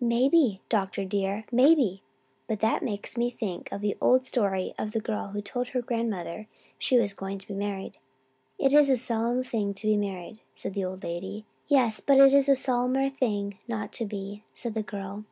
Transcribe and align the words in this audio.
"Maybe, 0.00 0.62
doctor 0.70 1.04
dear 1.04 1.44
maybe! 1.52 2.00
But 2.46 2.60
that 2.60 2.82
makes 2.82 3.18
me 3.18 3.28
think 3.28 3.70
of 3.70 3.82
the 3.82 3.94
old 4.00 4.24
story 4.24 4.72
of 4.78 4.92
the 4.92 5.00
girl 5.02 5.26
who 5.32 5.42
told 5.42 5.68
her 5.68 5.82
grandmother 5.82 6.46
she 6.78 6.96
was 6.96 7.12
going 7.12 7.36
to 7.40 7.46
be 7.46 7.52
married. 7.52 7.98
'It 8.58 8.72
is 8.72 8.88
a 8.88 8.96
solemn 8.96 9.42
thing 9.42 9.74
to 9.74 9.86
be 9.86 9.98
married,' 9.98 10.40
said 10.54 10.72
the 10.72 10.84
old 10.86 11.02
lady. 11.04 11.44
'Yes, 11.68 12.00
but 12.00 12.16
it 12.16 12.32
is 12.32 12.48
a 12.48 12.56
solemner 12.56 13.10
thing 13.10 13.58
not 13.68 13.92
to 13.92 14.06
be,' 14.06 14.44
said 14.54 14.72
the 14.72 14.82
girl. 14.82 15.26